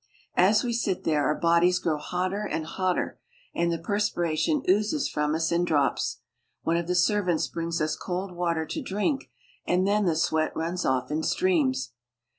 As 0.39 0.63
we 0.63 0.73
sit 0.73 1.03
there 1.03 1.25
our 1.27 1.35
bodies 1.39 1.77
grow 1.77 1.99
hotter 1.99 2.43
and 2.43 2.65
hotter, 2.65 3.19
and 3.53 3.71
the 3.71 3.77
perspiration 3.77 4.63
oozes 4.67 5.07
from 5.07 5.35
ue 5.35 5.39
in 5.55 5.63
drops. 5.63 6.21
One 6.63 6.75
of 6.75 6.87
the 6.87 6.95
ser 6.95 7.21
brings 7.23 7.79
us 7.79 7.95
cold 7.95 8.31
water 8.35 8.65
to 8.65 8.81
drink, 8.81 9.29
and 9.67 9.85
then 9.85 10.05
the 10.05 10.15
sweat 10.15 10.55
runs 10.55 10.85
off 10.87 11.11
in 11.11 11.21
streams. 11.21 11.91